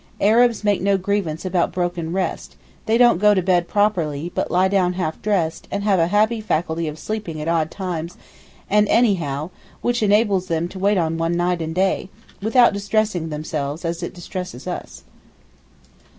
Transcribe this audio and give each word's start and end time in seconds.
Arabs 0.19 0.63
make 0.63 0.81
no 0.81 0.97
grievance 0.97 1.45
about 1.45 1.71
broken 1.71 2.11
rest; 2.11 2.55
they 2.87 2.97
don't 2.97 3.19
'go 3.19 3.35
to 3.35 3.41
bed 3.43 3.67
properly,' 3.67 4.31
but 4.33 4.49
lie 4.49 4.67
down 4.67 4.93
half 4.93 5.21
dressed, 5.21 5.67
and 5.69 5.83
have 5.83 5.99
a 5.99 6.07
happy 6.07 6.41
faculty 6.41 6.87
of 6.87 6.97
sleeping 6.97 7.39
at 7.39 7.47
odd 7.47 7.69
times 7.69 8.17
and 8.67 8.89
anyhow, 8.89 9.51
which 9.83 10.01
enables 10.01 10.47
them 10.47 10.67
to 10.67 10.79
wait 10.79 10.97
on 10.97 11.19
one 11.19 11.33
day 11.37 11.57
and 11.63 11.77
night, 11.77 12.09
without 12.41 12.73
distressing 12.73 13.29
themselves 13.29 13.85
as 13.85 14.01
it 14.01 14.11
distresses 14.15 14.65
us. 14.65 15.03